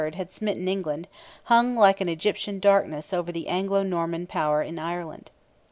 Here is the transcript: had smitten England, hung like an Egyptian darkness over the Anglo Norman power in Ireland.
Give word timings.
had 0.15 0.31
smitten 0.31 0.67
England, 0.67 1.07
hung 1.43 1.75
like 1.75 2.01
an 2.01 2.09
Egyptian 2.09 2.59
darkness 2.59 3.13
over 3.13 3.31
the 3.31 3.47
Anglo 3.47 3.83
Norman 3.83 4.25
power 4.25 4.63
in 4.63 4.79
Ireland. 4.79 5.29